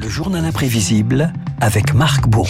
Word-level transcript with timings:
Le 0.00 0.08
journal 0.08 0.42
imprévisible 0.46 1.30
avec 1.60 1.92
Marc 1.92 2.26
Bourreau. 2.26 2.48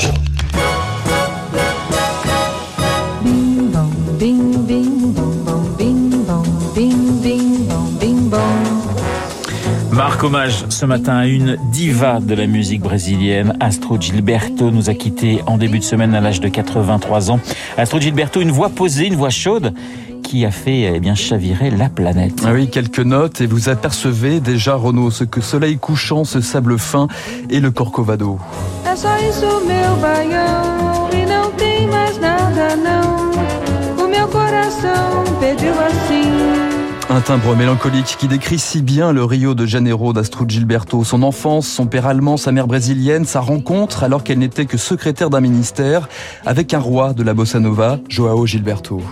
Marc 9.91 10.23
hommage 10.23 10.65
ce 10.69 10.87
matin 10.87 11.17
à 11.17 11.27
une 11.27 11.57
diva 11.73 12.21
de 12.21 12.35
la 12.37 12.47
musique 12.47 12.83
brésilienne, 12.83 13.57
Astro 13.59 14.01
Gilberto, 14.01 14.71
nous 14.71 14.89
a 14.89 14.95
quittés 14.95 15.41
en 15.47 15.59
début 15.59 15.81
de 15.81 15.85
semaine 15.85 16.15
à 16.15 16.21
l'âge 16.21 16.41
de 16.41 16.49
83 16.49 17.33
ans. 17.33 17.41
Astro 17.77 17.99
Gilberto, 17.99 18.41
une 18.41 18.53
voix 18.53 18.69
posée, 18.69 19.07
une 19.07 19.17
voix 19.17 19.31
chaude 19.31 19.75
qui 20.31 20.45
a 20.45 20.53
fait 20.53 20.83
eh 20.95 21.01
bien 21.01 21.17
chavirer 21.17 21.71
la 21.71 21.89
planète. 21.89 22.45
Ah 22.47 22.53
oui, 22.53 22.71
quelques 22.71 23.01
notes 23.01 23.41
et 23.41 23.49
vous 23.49 23.69
apercevez 23.69 24.39
déjà 24.39 24.77
Renaud 24.77 25.11
ce 25.11 25.25
que 25.25 25.41
soleil 25.41 25.77
couchant, 25.77 26.23
ce 26.23 26.41
sable 26.41 26.79
fin 26.79 27.09
et 27.51 27.59
le 27.59 27.73
corcovado. 27.73 28.39
Un 37.13 37.21
timbre 37.21 37.57
mélancolique 37.57 38.17
qui 38.21 38.29
décrit 38.29 38.61
si 38.61 38.83
bien 38.83 39.11
le 39.11 39.25
Rio 39.25 39.57
de 39.57 39.67
Janeiro 39.67 40.13
d'Astrud 40.13 40.49
Gilberto, 40.49 41.03
son 41.03 41.25
enfance, 41.25 41.67
son 41.67 41.87
père 41.87 42.07
allemand, 42.07 42.37
sa 42.37 42.53
mère 42.53 42.69
brésilienne, 42.69 43.25
sa 43.25 43.41
rencontre 43.41 44.05
alors 44.05 44.23
qu'elle 44.23 44.39
n'était 44.39 44.65
que 44.65 44.79
secrétaire 44.79 45.29
d'un 45.29 45.41
ministère 45.41 46.09
avec 46.47 46.73
un 46.73 46.79
roi 46.79 47.13
de 47.13 47.25
la 47.25 47.35
bossa 47.35 47.59
nova, 47.59 47.99
Joao 48.09 48.47
Gilberto. 48.47 49.03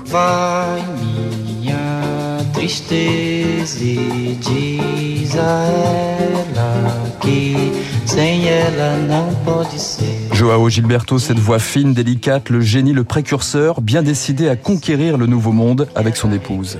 Joao 10.33 10.69
Gilberto, 10.69 11.19
cette 11.19 11.39
voix 11.41 11.59
fine, 11.59 11.95
délicate, 11.95 12.51
le 12.51 12.61
génie, 12.61 12.93
le 12.93 13.03
précurseur, 13.03 13.81
bien 13.81 14.05
décidé 14.05 14.49
à 14.49 14.55
conquérir 14.55 15.19
le 15.19 15.27
nouveau 15.27 15.51
monde 15.51 15.89
avec 15.97 16.17
son 16.17 16.31
épouse. 16.31 16.79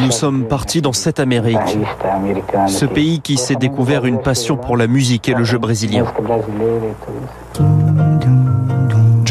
Nous 0.00 0.10
sommes 0.10 0.44
partis 0.44 0.82
dans 0.82 0.92
cette 0.92 1.20
Amérique, 1.20 1.78
ce 2.66 2.84
pays 2.84 3.20
qui 3.20 3.36
s'est 3.36 3.54
découvert 3.54 4.04
une 4.04 4.20
passion 4.20 4.56
pour 4.56 4.76
la 4.76 4.86
musique 4.86 5.28
et 5.28 5.34
le 5.34 5.44
jeu 5.44 5.58
brésilien. 5.58 6.04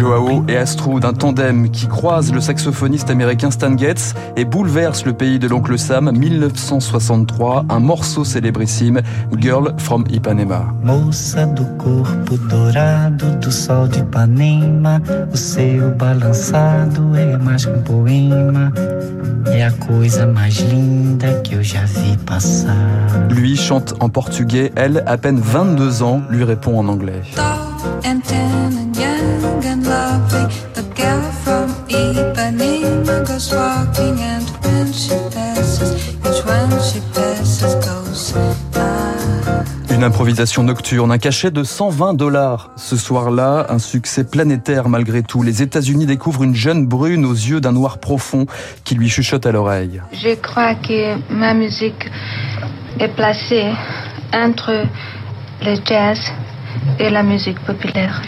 Joao 0.03 0.43
et 0.49 0.57
Astrud, 0.57 1.05
un 1.05 1.13
tandem 1.13 1.69
qui 1.69 1.87
croise 1.87 2.33
le 2.33 2.41
saxophoniste 2.41 3.09
américain 3.09 3.49
Stan 3.51 3.77
Getz 3.77 4.13
et 4.35 4.43
bouleverse 4.43 5.05
le 5.05 5.13
pays 5.13 5.39
de 5.39 5.47
l'oncle 5.47 5.79
Sam, 5.79 6.11
1963, 6.11 7.63
un 7.69 7.79
morceau 7.79 8.25
célébrissime, 8.25 9.01
Girl 9.39 9.73
from 9.77 10.03
Ipanema. 10.11 10.73
Moça 10.83 11.45
do 11.45 11.63
corpo 11.77 12.35
dourado 12.49 13.33
do 13.37 13.49
sol 13.49 13.87
de 13.87 13.99
Ipanema, 13.99 15.01
o 15.31 15.37
seu 15.37 15.91
balançado 15.91 17.15
é 17.15 17.37
mais 17.37 17.65
que 17.65 17.71
um 17.71 17.81
poema, 17.83 18.73
é 19.45 19.63
a 19.63 19.71
coisa 19.71 20.27
mais 20.27 20.55
linda 20.55 21.39
que 21.45 21.55
eu 21.55 21.63
já 21.63 21.85
vi 21.85 22.17
passar. 22.25 22.75
Lui 23.29 23.55
chante 23.55 23.93
en 24.01 24.09
portugais, 24.09 24.69
elle, 24.75 25.01
à 25.05 25.17
peine 25.17 25.39
22 25.39 26.03
ans, 26.03 26.21
lui 26.29 26.43
répond 26.43 26.77
en 26.77 26.89
anglais. 26.89 27.21
Une 39.89 40.03
improvisation 40.03 40.63
nocturne, 40.63 41.11
un 41.11 41.17
cachet 41.17 41.49
de 41.49 41.63
120 41.63 42.13
dollars. 42.13 42.71
Ce 42.75 42.97
soir-là, 42.97 43.67
un 43.69 43.79
succès 43.79 44.25
planétaire 44.25 44.89
malgré 44.89 45.23
tout. 45.23 45.43
Les 45.43 45.61
États-Unis 45.61 46.05
découvrent 46.05 46.43
une 46.43 46.55
jeune 46.55 46.85
brune 46.85 47.25
aux 47.25 47.33
yeux 47.33 47.61
d'un 47.61 47.71
noir 47.71 47.99
profond 47.99 48.45
qui 48.83 48.95
lui 48.95 49.07
chuchote 49.07 49.45
à 49.45 49.51
l'oreille. 49.51 50.01
Je 50.11 50.35
crois 50.35 50.75
que 50.75 51.17
ma 51.31 51.53
musique 51.53 52.09
est 52.99 53.15
placée 53.15 53.71
entre 54.33 54.85
le 55.61 55.75
jazz 55.85 56.19
et 56.99 57.09
la 57.09 57.23
musique 57.23 57.59
populaire. 57.59 58.21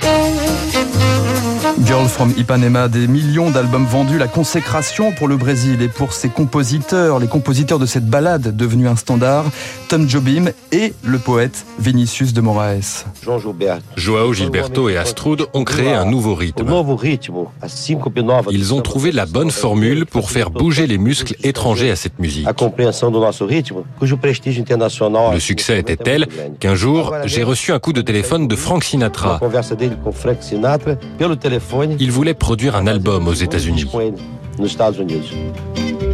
Girl 1.84 2.08
from 2.08 2.34
Ipanema, 2.38 2.88
des 2.88 3.06
millions 3.06 3.52
d'albums 3.52 3.86
vendus, 3.86 4.18
la 4.18 4.28
consécration 4.28 5.12
pour 5.12 5.28
le 5.28 5.36
Brésil 5.36 5.82
et 5.82 5.90
pour 5.90 6.14
ses 6.14 6.30
compositeurs, 6.30 7.20
les 7.20 7.28
compositeurs 7.28 7.80
de 7.80 7.86
cette 7.86 8.08
balade 8.08 8.56
devenue 8.56 8.88
un 8.88 8.96
standard, 8.96 9.46
Tom 9.90 10.08
Jobim 10.08 10.46
et 10.72 10.94
le 11.04 11.20
poète 11.20 11.66
Vinicius 11.78 12.34
de 12.34 12.40
Moraes. 12.40 13.06
Joao 13.98 14.34
Gilberto 14.34 14.88
et 14.88 14.98
Astrud 14.98 15.48
ont 15.54 15.64
créé 15.66 15.92
un 15.92 16.06
nouveau 16.06 16.34
rythme. 16.34 16.66
Ils 18.52 18.74
ont 18.74 18.82
trouvé 18.82 19.12
la 19.12 19.26
bonne 19.26 19.52
formule 19.52 20.06
pour 20.06 20.32
faire 20.32 20.52
bouger 20.52 20.88
les 20.88 20.98
muscles 20.98 21.36
étrangers 21.44 21.92
à 21.92 21.98
cette 21.98 22.20
musique. 22.20 22.48
Le 25.34 25.40
succès 25.40 25.80
était 25.80 25.98
tel 25.98 26.28
qu'un 26.60 26.76
jour, 26.76 27.14
j'ai 27.26 27.44
reçu 27.44 27.74
un 27.74 27.80
coup 27.80 27.92
de 27.92 28.02
téléphone 28.02 28.48
de 28.48 28.56
Frank 28.56 28.84
Sinatra. 28.84 29.40
Il 32.00 32.12
voulait 32.12 32.34
produire 32.34 32.76
un 32.76 32.88
album 32.88 33.28
aux 33.28 33.34
États-Unis. 33.34 33.86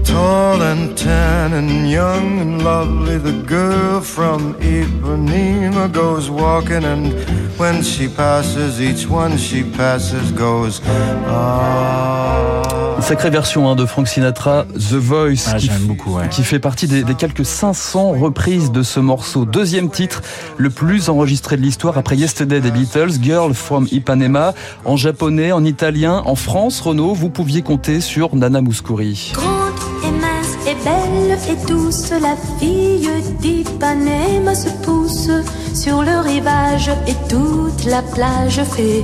Tall 0.04 0.62
and 0.62 0.96
tan 0.96 1.54
and 1.54 1.90
young 1.90 2.40
and 2.42 2.64
lovely, 2.64 3.18
the 3.18 3.32
girl 3.46 4.02
from 4.02 4.56
Ipanema 4.60 5.88
goes 5.92 6.30
walking, 6.30 6.84
and 6.84 7.14
when 7.58 7.82
she 7.82 8.08
passes, 8.10 8.82
each 8.82 9.08
one 9.08 9.38
she 9.38 9.64
passes 9.64 10.32
goes. 10.34 10.82
Ah. 11.28 12.91
Sacrée 13.12 13.30
version 13.30 13.70
hein, 13.70 13.76
de 13.76 13.86
Frank 13.86 14.08
Sinatra, 14.08 14.64
The 14.74 14.94
Voice, 14.94 15.50
Ah, 15.52 15.58
qui, 15.58 15.66
j'aime 15.66 15.82
beaucoup, 15.82 16.16
ouais. 16.16 16.30
qui 16.30 16.44
fait 16.44 16.60
partie 16.60 16.88
des, 16.88 17.04
des 17.04 17.14
quelques 17.14 17.46
500 17.46 18.12
reprises 18.12 18.72
de 18.72 18.84
ce 18.84 19.02
morceau. 19.02 19.44
Deuxième 19.44 19.90
titre, 19.90 20.22
le 20.56 20.70
plus 20.70 21.10
enregistré 21.10 21.58
de 21.58 21.62
l'histoire 21.62 21.98
après 21.98 22.16
Yesterday 22.16 22.62
des 22.62 22.72
Beatles, 22.72 23.12
Girl 23.22 23.54
from 23.54 23.86
Ipanema, 23.92 24.54
en 24.86 24.96
japonais, 24.96 25.52
en 25.52 25.66
italien, 25.66 26.22
en 26.26 26.36
France, 26.36 26.80
Renaud, 26.80 27.14
vous 27.14 27.30
pouviez 27.30 27.64
compter 27.64 28.00
sur 28.00 28.34
Nana 28.34 28.62
Mouskouri. 28.62 29.34
Grande 29.34 29.74
et 30.06 30.12
mince 30.12 30.56
et 30.66 30.76
belle 30.86 31.38
et 31.50 31.68
douce, 31.70 32.12
la 32.12 32.38
fille 32.62 33.10
d'Ipanema 33.42 34.56
se 34.56 34.70
pousse 34.84 35.30
sur 35.74 36.02
le 36.02 36.18
rivage 36.22 36.90
et 37.08 37.16
toute 37.28 37.84
la 37.84 38.04
plage 38.04 38.62
fait 38.64 39.04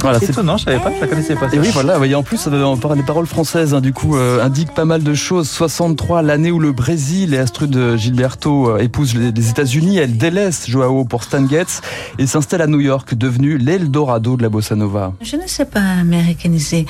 Voilà, 0.00 0.18
C'est 0.18 0.30
étonnant, 0.30 0.56
je 0.56 0.64
savais 0.64 0.78
pas, 0.78 0.90
je 0.94 1.00
la 1.00 1.06
connaissais 1.06 1.34
pas. 1.34 1.48
Et 1.52 1.58
oui, 1.58 1.68
voilà, 1.72 1.98
voyez, 1.98 2.14
en 2.14 2.22
plus, 2.22 2.46
on 2.46 2.76
parle 2.78 2.96
des 2.96 3.02
paroles 3.02 3.26
françaises, 3.26 3.74
hein, 3.74 3.80
du 3.80 3.92
coup, 3.92 4.16
euh, 4.16 4.42
indiquent 4.42 4.74
pas 4.74 4.86
mal 4.86 5.02
de 5.02 5.14
choses. 5.14 5.48
63, 5.50 6.22
l'année 6.22 6.50
où 6.50 6.58
le 6.58 6.72
Brésil 6.72 7.34
et 7.34 7.38
Astrud 7.38 7.96
Gilberto 7.96 8.70
euh, 8.70 8.78
épousent 8.78 9.14
les, 9.14 9.30
les 9.30 9.50
États-Unis, 9.50 9.98
elle 9.98 10.16
délaisse 10.16 10.68
Joao 10.68 11.04
pour 11.04 11.22
Stan 11.22 11.46
Getz 11.46 11.82
et 12.18 12.26
s'installe 12.26 12.62
à 12.62 12.66
New 12.66 12.80
York, 12.80 13.14
devenue 13.14 13.58
l'Eldorado 13.58 14.36
de 14.36 14.42
la 14.42 14.48
bossa 14.48 14.74
nova. 14.74 15.12
Je 15.20 15.36
ne 15.36 15.46
sais 15.46 15.66
pas 15.66 15.80
américaniser. 15.80 16.86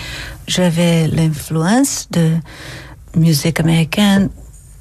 J'avais 0.46 1.08
l'influence 1.08 2.08
de 2.12 2.30
musique 3.16 3.58
américaine, 3.58 4.30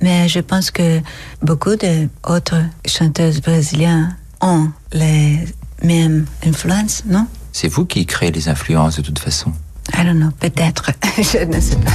mais 0.02 0.28
je 0.28 0.40
pense 0.40 0.70
que 0.70 1.00
beaucoup 1.42 1.76
d'autres 1.76 2.62
chanteuses 2.86 3.42
brésiliennes 3.42 4.16
ont 4.42 4.70
les 4.94 5.40
mêmes 5.84 6.26
influences, 6.46 7.04
non? 7.08 7.26
C'est 7.52 7.68
vous 7.68 7.86
qui 7.86 8.06
créez 8.06 8.32
les 8.32 8.50
influences 8.50 8.98
de 8.98 9.02
toute 9.02 9.20
façon. 9.20 9.52
I 9.98 10.04
don't 10.04 10.20
know, 10.20 10.30
peut-être. 10.40 10.92
je 11.18 11.46
ne 11.46 11.60
sais 11.60 11.78
pas. 11.78 11.92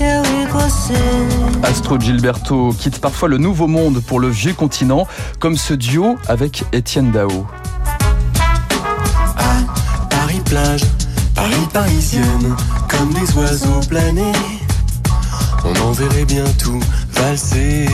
E 0.00 0.46
você. 0.52 0.94
Astro 1.62 1.98
Gilberto 1.98 2.74
quitte 2.78 3.00
parfois 3.00 3.28
le 3.28 3.38
nouveau 3.38 3.66
monde 3.66 4.02
pour 4.02 4.20
le 4.20 4.28
vieux 4.28 4.52
continent, 4.52 5.06
comme 5.38 5.56
ce 5.56 5.72
duo 5.72 6.18
avec 6.28 6.64
Étienne 6.72 7.10
Dao. 7.10 7.46
Paris 10.10 10.40
plage, 10.44 10.82
Paris 11.34 11.68
parisienne, 11.72 12.54
comme 12.88 13.12
des 13.14 13.32
oiseaux 13.34 13.80
planés. 13.88 14.32
On 15.64 15.80
en 15.80 15.92
verrait 15.92 16.24
bien 16.24 16.44
tout 16.58 16.80
valser. 17.12 17.86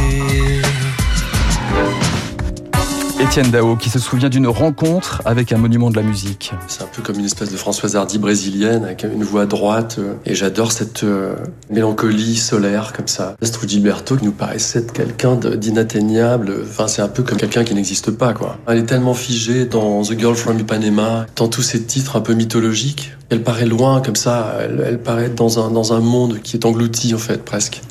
Étienne 3.20 3.50
Dao 3.50 3.76
qui 3.76 3.90
se 3.90 3.98
souvient 3.98 4.30
d'une 4.30 4.46
rencontre 4.46 5.20
avec 5.26 5.52
un 5.52 5.58
monument 5.58 5.90
de 5.90 5.96
la 5.96 6.02
musique. 6.02 6.52
C'est 6.68 6.82
un 6.82 6.86
peu 6.86 7.02
comme 7.02 7.18
une 7.18 7.26
espèce 7.26 7.52
de 7.52 7.56
Françoise 7.58 7.94
Hardy 7.94 8.18
brésilienne 8.18 8.82
avec 8.82 9.04
une 9.04 9.24
voix 9.24 9.44
droite 9.44 9.96
euh, 9.98 10.14
et 10.24 10.34
j'adore 10.34 10.72
cette 10.72 11.04
euh, 11.04 11.36
mélancolie 11.68 12.36
solaire 12.36 12.94
comme 12.94 13.08
ça. 13.08 13.36
Astrud 13.42 13.68
Gilberto 13.68 14.16
qui 14.16 14.24
nous 14.24 14.32
paraissait 14.32 14.78
être 14.78 14.92
quelqu'un 14.92 15.36
d'inatteignable, 15.36 16.62
enfin 16.62 16.88
c'est 16.88 17.02
un 17.02 17.08
peu 17.08 17.22
comme 17.22 17.36
quelqu'un 17.36 17.62
qui 17.62 17.74
n'existe 17.74 18.10
pas 18.10 18.32
quoi. 18.32 18.56
Elle 18.66 18.78
est 18.78 18.86
tellement 18.86 19.14
figée 19.14 19.66
dans 19.66 20.02
The 20.02 20.18
Girl 20.18 20.34
from 20.34 20.58
Ipanema, 20.58 21.26
dans 21.36 21.48
tous 21.48 21.62
ces 21.62 21.82
titres 21.82 22.16
un 22.16 22.22
peu 22.22 22.32
mythologiques. 22.32 23.12
Elle 23.28 23.42
paraît 23.42 23.66
loin 23.66 24.00
comme 24.00 24.16
ça, 24.16 24.56
elle, 24.60 24.82
elle 24.84 24.98
paraît 24.98 25.28
dans 25.28 25.64
un, 25.64 25.70
dans 25.70 25.92
un 25.92 26.00
monde 26.00 26.40
qui 26.42 26.56
est 26.56 26.64
englouti 26.64 27.14
en 27.14 27.18
fait 27.18 27.44
presque. 27.44 27.82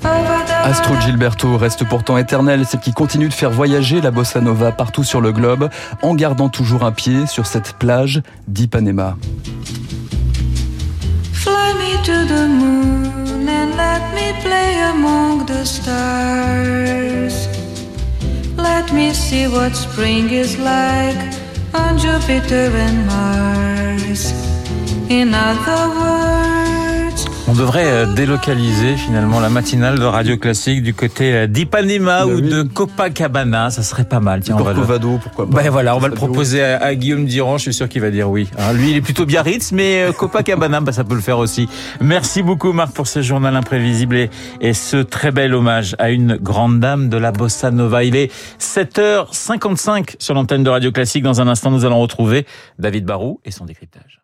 Astrud 0.63 1.01
Gilberto 1.01 1.57
reste 1.57 1.87
pourtant 1.87 2.17
éternelle, 2.17 2.65
celle 2.65 2.79
qui 2.79 2.93
continue 2.93 3.29
de 3.29 3.33
faire 3.33 3.51
voyager 3.51 4.01
la 4.01 4.11
bossa 4.11 4.41
nova 4.41 4.71
partout 4.71 5.03
sur 5.03 5.21
le 5.21 5.31
globe, 5.31 5.69
en 6.01 6.15
gardant 6.15 6.49
toujours 6.49 6.83
un 6.83 6.91
pied 6.91 7.25
sur 7.27 7.45
cette 7.47 7.73
plage 7.73 8.21
d'Ipanema. 8.47 9.17
Fly. 11.33 11.69
Let 18.89 18.95
me 18.95 19.13
see 19.13 19.47
what 19.47 19.75
spring 19.75 20.31
is 20.31 20.57
like 20.57 21.15
on 21.75 21.97
Jupiter 21.97 22.71
and 22.75 23.05
Mars. 23.05 24.33
In 25.09 25.33
other 25.33 25.89
words, 25.99 26.68
On 27.49 27.53
devrait 27.53 27.87
euh, 27.87 28.05
délocaliser 28.05 28.95
finalement 28.95 29.39
la 29.39 29.49
matinale 29.49 29.97
de 29.97 30.05
Radio 30.05 30.37
Classique 30.37 30.83
du 30.83 30.93
côté 30.93 31.33
euh, 31.33 31.47
d'Ipanema 31.47 32.27
ou 32.27 32.41
de 32.41 32.61
Copacabana, 32.61 33.71
ça 33.71 33.81
serait 33.81 34.03
pas 34.03 34.19
mal. 34.19 34.41
Tiens, 34.41 34.55
on 34.59 34.61
va 34.61 34.73
le... 34.73 35.17
pourquoi 35.17 35.49
pas. 35.49 35.63
Ben 35.63 35.71
voilà, 35.71 35.95
on 35.95 35.99
va 35.99 36.09
le 36.09 36.13
proposer 36.13 36.63
à, 36.63 36.77
à, 36.77 36.93
Guillaume 36.93 37.25
Durand, 37.25 37.57
je 37.57 37.63
suis 37.63 37.73
sûr 37.73 37.89
qu'il 37.89 38.01
va 38.01 38.11
dire 38.11 38.29
oui. 38.29 38.47
Hein, 38.59 38.73
lui, 38.73 38.91
il 38.91 38.97
est 38.97 39.01
plutôt 39.01 39.25
Biarritz, 39.25 39.71
mais 39.71 40.03
euh, 40.03 40.11
Copacabana, 40.11 40.79
ben, 40.81 40.91
ça 40.91 41.03
peut 41.03 41.15
le 41.15 41.21
faire 41.21 41.39
aussi. 41.39 41.67
Merci 41.99 42.43
beaucoup 42.43 42.71
Marc 42.71 42.93
pour 42.93 43.07
ce 43.07 43.23
journal 43.23 43.55
imprévisible 43.55 44.15
et, 44.15 44.29
et 44.61 44.75
ce 44.75 44.97
très 44.97 45.31
bel 45.31 45.55
hommage 45.55 45.95
à 45.97 46.11
une 46.11 46.35
grande 46.35 46.79
dame 46.79 47.09
de 47.09 47.17
la 47.17 47.31
bossa 47.31 47.71
nova. 47.71 48.03
Il 48.03 48.15
est 48.15 48.31
7h55 48.61 50.17
sur 50.19 50.35
l'antenne 50.35 50.61
de 50.61 50.69
Radio 50.69 50.91
Classique. 50.91 51.23
Dans 51.23 51.41
un 51.41 51.47
instant, 51.47 51.71
nous 51.71 51.83
allons 51.83 51.99
retrouver 51.99 52.45
David 52.77 53.05
Barou 53.05 53.41
et 53.43 53.49
son 53.49 53.65
décryptage. 53.65 54.21